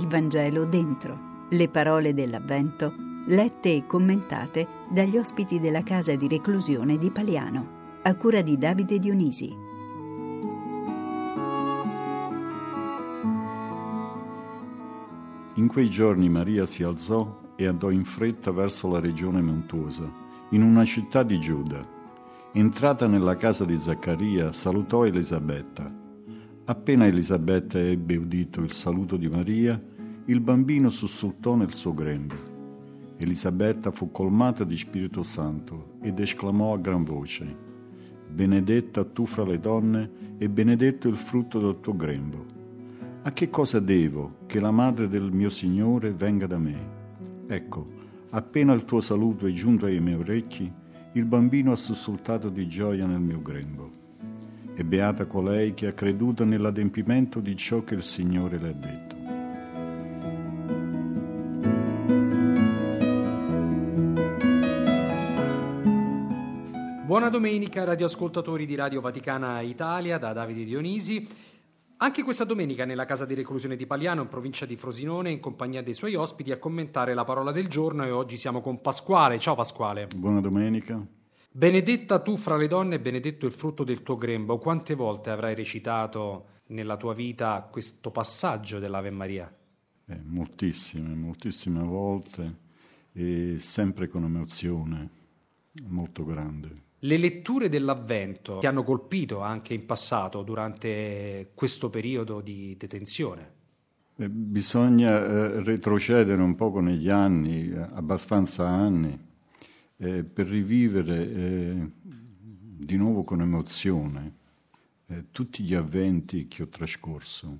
Vangelo 0.00 0.64
dentro, 0.64 1.46
le 1.50 1.68
parole 1.68 2.14
dell'Avvento, 2.14 2.94
lette 3.26 3.74
e 3.74 3.86
commentate 3.86 4.66
dagli 4.90 5.16
ospiti 5.16 5.60
della 5.60 5.82
casa 5.82 6.14
di 6.14 6.28
reclusione 6.28 6.98
di 6.98 7.10
Paliano, 7.10 7.98
a 8.02 8.14
cura 8.16 8.42
di 8.42 8.58
Davide 8.58 8.98
Dionisi. 8.98 9.54
In 15.54 15.68
quei 15.68 15.88
giorni 15.88 16.28
Maria 16.28 16.66
si 16.66 16.82
alzò 16.82 17.40
e 17.56 17.66
andò 17.66 17.90
in 17.90 18.04
fretta 18.04 18.50
verso 18.50 18.88
la 18.88 19.00
regione 19.00 19.40
montuosa, 19.40 20.10
in 20.50 20.62
una 20.62 20.84
città 20.84 21.22
di 21.22 21.38
Giuda. 21.38 21.80
Entrata 22.52 23.06
nella 23.06 23.36
casa 23.36 23.64
di 23.64 23.78
Zaccaria, 23.78 24.52
salutò 24.52 25.04
Elisabetta 25.04 26.02
Appena 26.66 27.04
Elisabetta 27.04 27.78
ebbe 27.78 28.16
udito 28.16 28.62
il 28.62 28.72
saluto 28.72 29.18
di 29.18 29.28
Maria, 29.28 29.78
il 30.24 30.40
bambino 30.40 30.88
sussultò 30.88 31.56
nel 31.56 31.74
suo 31.74 31.92
grembo. 31.92 32.34
Elisabetta 33.18 33.90
fu 33.90 34.10
colmata 34.10 34.64
di 34.64 34.74
Spirito 34.74 35.22
Santo 35.22 35.96
ed 36.00 36.18
esclamò 36.18 36.72
a 36.72 36.78
gran 36.78 37.04
voce, 37.04 37.54
Benedetta 38.30 39.04
tu 39.04 39.26
fra 39.26 39.44
le 39.44 39.60
donne 39.60 40.36
e 40.38 40.48
benedetto 40.48 41.06
il 41.06 41.16
frutto 41.16 41.58
del 41.58 41.80
tuo 41.80 41.94
grembo. 41.94 42.46
A 43.24 43.32
che 43.34 43.50
cosa 43.50 43.78
devo 43.78 44.36
che 44.46 44.58
la 44.58 44.70
madre 44.70 45.06
del 45.06 45.32
mio 45.32 45.50
Signore 45.50 46.14
venga 46.14 46.46
da 46.46 46.56
me? 46.56 46.88
Ecco, 47.46 47.86
appena 48.30 48.72
il 48.72 48.86
tuo 48.86 49.02
saluto 49.02 49.46
è 49.46 49.52
giunto 49.52 49.84
ai 49.84 50.00
miei 50.00 50.16
orecchi, 50.16 50.72
il 51.12 51.26
bambino 51.26 51.72
ha 51.72 51.76
sussultato 51.76 52.48
di 52.48 52.66
gioia 52.66 53.04
nel 53.04 53.20
mio 53.20 53.42
grembo 53.42 54.03
e 54.76 54.84
beata 54.84 55.26
colei 55.26 55.74
che 55.74 55.86
ha 55.86 55.92
creduto 55.92 56.44
nell'adempimento 56.44 57.40
di 57.40 57.54
ciò 57.56 57.84
che 57.84 57.94
il 57.94 58.02
Signore 58.02 58.58
le 58.58 58.68
ha 58.68 58.72
detto. 58.72 59.14
Buona 67.06 67.28
domenica 67.28 67.84
radioascoltatori 67.84 68.66
di 68.66 68.74
Radio 68.74 69.00
Vaticana 69.00 69.60
Italia 69.60 70.18
da 70.18 70.32
Davide 70.32 70.64
Dionisi. 70.64 71.28
Anche 71.98 72.24
questa 72.24 72.42
domenica 72.42 72.84
nella 72.84 73.04
casa 73.04 73.24
di 73.24 73.34
reclusione 73.34 73.76
di 73.76 73.86
Paliano 73.86 74.22
in 74.22 74.28
provincia 74.28 74.66
di 74.66 74.76
Frosinone 74.76 75.30
in 75.30 75.38
compagnia 75.38 75.80
dei 75.80 75.94
suoi 75.94 76.16
ospiti 76.16 76.50
a 76.50 76.58
commentare 76.58 77.14
la 77.14 77.22
parola 77.22 77.52
del 77.52 77.68
giorno 77.68 78.04
e 78.04 78.10
oggi 78.10 78.36
siamo 78.36 78.60
con 78.60 78.80
Pasquale. 78.80 79.38
Ciao 79.38 79.54
Pasquale. 79.54 80.08
Buona 80.16 80.40
domenica. 80.40 81.00
Benedetta 81.56 82.18
tu 82.18 82.36
fra 82.36 82.56
le 82.56 82.66
donne 82.66 82.96
e 82.96 83.00
benedetto 83.00 83.46
il 83.46 83.52
frutto 83.52 83.84
del 83.84 84.02
tuo 84.02 84.16
grembo. 84.16 84.58
Quante 84.58 84.94
volte 84.94 85.30
avrai 85.30 85.54
recitato 85.54 86.46
nella 86.66 86.96
tua 86.96 87.14
vita 87.14 87.68
questo 87.70 88.10
passaggio 88.10 88.80
dell'Ave 88.80 89.10
Maria? 89.10 89.54
Eh, 90.06 90.20
moltissime, 90.24 91.14
moltissime 91.14 91.80
volte 91.84 92.56
e 93.12 93.58
sempre 93.60 94.08
con 94.08 94.24
emozione 94.24 95.10
molto 95.90 96.24
grande. 96.24 96.70
Le 96.98 97.16
letture 97.18 97.68
dell'Avvento 97.68 98.58
ti 98.58 98.66
hanno 98.66 98.82
colpito 98.82 99.38
anche 99.38 99.74
in 99.74 99.86
passato 99.86 100.42
durante 100.42 101.52
questo 101.54 101.88
periodo 101.88 102.40
di 102.40 102.74
detenzione? 102.76 103.52
Eh, 104.16 104.28
bisogna 104.28 105.24
eh, 105.24 105.62
retrocedere 105.62 106.42
un 106.42 106.56
poco 106.56 106.80
negli 106.80 107.10
anni, 107.10 107.70
eh, 107.70 107.86
abbastanza 107.92 108.66
anni 108.66 109.32
eh, 109.96 110.24
per 110.24 110.46
rivivere 110.46 111.32
eh, 111.32 111.90
di 112.00 112.96
nuovo 112.96 113.22
con 113.24 113.40
emozione 113.40 114.42
eh, 115.06 115.26
tutti 115.30 115.62
gli 115.62 115.74
avventi 115.74 116.48
che 116.48 116.62
ho 116.62 116.68
trascorso. 116.68 117.58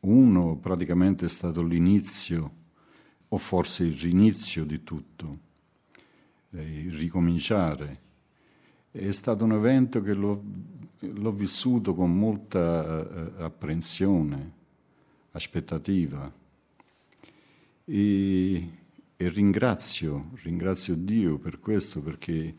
Uno 0.00 0.56
praticamente 0.56 1.26
è 1.26 1.28
stato 1.28 1.62
l'inizio, 1.62 2.52
o 3.28 3.36
forse 3.36 3.84
il 3.84 3.96
rinizio 3.96 4.64
di 4.64 4.82
tutto, 4.82 5.38
eh, 6.50 6.80
il 6.80 6.92
ricominciare. 6.92 8.06
È 8.90 9.10
stato 9.12 9.44
un 9.44 9.52
evento 9.52 10.00
che 10.00 10.14
l'ho, 10.14 10.42
l'ho 10.98 11.32
vissuto 11.32 11.94
con 11.94 12.16
molta 12.16 13.38
eh, 13.38 13.42
apprensione, 13.42 14.52
aspettativa. 15.32 16.32
E 17.84 18.68
e 19.20 19.28
ringrazio, 19.30 20.30
ringrazio 20.44 20.94
Dio 20.94 21.38
per 21.38 21.58
questo 21.58 22.00
perché 22.00 22.54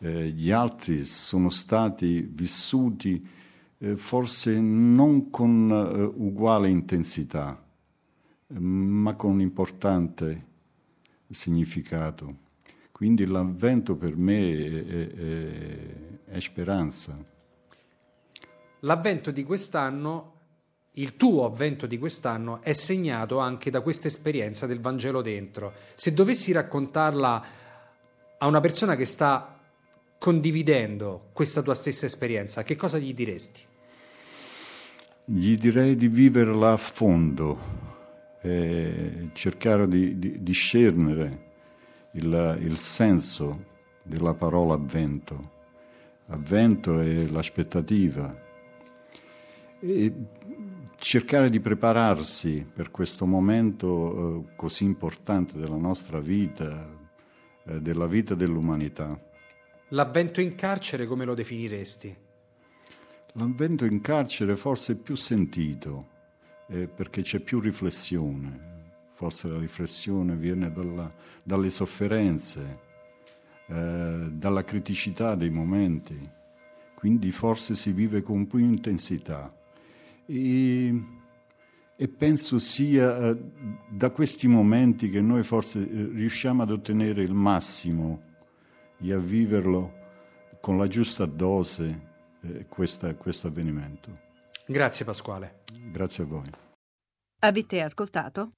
eh, 0.00 0.28
gli 0.28 0.50
altri 0.50 1.06
sono 1.06 1.48
stati 1.48 2.20
vissuti 2.20 3.26
eh, 3.78 3.96
forse 3.96 4.60
non 4.60 5.30
con 5.30 5.70
eh, 5.70 6.02
uguale 6.22 6.68
intensità, 6.68 7.64
ma 8.48 9.16
con 9.16 9.32
un 9.32 9.40
importante 9.40 10.38
significato. 11.30 12.44
Quindi 12.92 13.24
l'avvento 13.24 13.96
per 13.96 14.18
me 14.18 14.84
è, 14.84 15.06
è, 15.14 16.34
è 16.34 16.40
speranza. 16.40 17.16
L'avvento 18.80 19.30
di 19.30 19.44
quest'anno 19.44 20.35
il 20.98 21.16
tuo 21.16 21.44
avvento 21.44 21.86
di 21.86 21.98
quest'anno 21.98 22.62
è 22.62 22.72
segnato 22.72 23.38
anche 23.38 23.70
da 23.70 23.80
questa 23.80 24.08
esperienza 24.08 24.66
del 24.66 24.80
Vangelo 24.80 25.20
dentro. 25.20 25.72
Se 25.94 26.12
dovessi 26.14 26.52
raccontarla 26.52 27.46
a 28.38 28.46
una 28.46 28.60
persona 28.60 28.96
che 28.96 29.04
sta 29.04 29.58
condividendo 30.18 31.28
questa 31.32 31.60
tua 31.60 31.74
stessa 31.74 32.06
esperienza, 32.06 32.62
che 32.62 32.76
cosa 32.76 32.96
gli 32.98 33.12
diresti? 33.12 33.62
Gli 35.26 35.56
direi 35.56 35.96
di 35.96 36.08
viverla 36.08 36.72
a 36.72 36.76
fondo, 36.78 37.58
eh, 38.40 39.28
cercare 39.34 39.86
di, 39.88 40.18
di 40.18 40.42
discernere 40.42 41.44
il, 42.12 42.58
il 42.62 42.78
senso 42.78 43.64
della 44.02 44.32
parola 44.32 44.74
avvento. 44.74 45.52
Avvento 46.28 47.00
è 47.00 47.26
l'aspettativa. 47.26 48.44
E 49.78 50.12
cercare 50.98 51.50
di 51.50 51.60
prepararsi 51.60 52.66
per 52.72 52.90
questo 52.90 53.26
momento 53.26 54.46
eh, 54.48 54.56
così 54.56 54.84
importante 54.84 55.58
della 55.58 55.76
nostra 55.76 56.18
vita, 56.18 56.88
eh, 57.66 57.80
della 57.80 58.06
vita 58.06 58.34
dell'umanità. 58.34 59.18
L'avvento 59.90 60.40
in 60.40 60.54
carcere 60.54 61.06
come 61.06 61.24
lo 61.24 61.34
definiresti? 61.34 62.16
L'avvento 63.32 63.84
in 63.84 64.00
carcere 64.00 64.56
forse 64.56 64.94
è 64.94 64.96
più 64.96 65.14
sentito, 65.14 66.08
eh, 66.68 66.88
perché 66.88 67.22
c'è 67.22 67.38
più 67.40 67.60
riflessione. 67.60 68.74
Forse 69.12 69.48
la 69.48 69.58
riflessione 69.58 70.36
viene 70.36 70.72
dalla, 70.72 71.08
dalle 71.42 71.70
sofferenze, 71.70 72.80
eh, 73.68 74.28
dalla 74.30 74.64
criticità 74.64 75.34
dei 75.34 75.50
momenti, 75.50 76.18
quindi 76.94 77.30
forse 77.30 77.74
si 77.74 77.92
vive 77.92 78.22
con 78.22 78.46
più 78.46 78.58
intensità. 78.58 79.48
E, 80.26 81.02
e 81.96 82.08
penso 82.08 82.58
sia 82.58 83.30
eh, 83.30 83.38
da 83.90 84.10
questi 84.10 84.48
momenti 84.48 85.08
che 85.08 85.20
noi 85.20 85.42
forse 85.42 85.80
eh, 85.80 86.08
riusciamo 86.12 86.62
ad 86.62 86.70
ottenere 86.70 87.22
il 87.22 87.34
massimo 87.34 88.22
e 88.98 89.12
a 89.12 89.18
viverlo 89.18 90.04
con 90.60 90.78
la 90.78 90.88
giusta 90.88 91.26
dose 91.26 92.14
eh, 92.42 92.66
questo 92.66 93.46
avvenimento. 93.46 94.10
Grazie 94.66 95.04
Pasquale. 95.04 95.62
Grazie 95.92 96.24
a 96.24 96.26
voi. 96.26 96.50
Avete 97.40 97.82
ascoltato? 97.82 98.52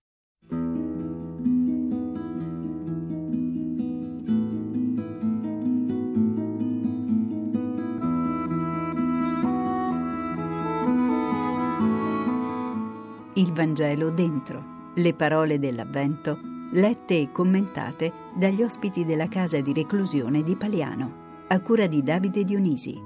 Il 13.39 13.53
Vangelo 13.53 14.11
dentro, 14.11 14.91
le 14.95 15.15
parole 15.15 15.61
dell'Avvento, 15.61 16.41
lette 16.73 17.21
e 17.21 17.31
commentate 17.31 18.13
dagli 18.35 18.65
ospiti 18.65 19.05
della 19.05 19.29
casa 19.29 19.61
di 19.61 19.73
reclusione 19.73 20.43
di 20.43 20.57
Paliano, 20.57 21.45
a 21.47 21.61
cura 21.61 21.87
di 21.87 22.03
Davide 22.03 22.43
Dionisi. 22.43 23.01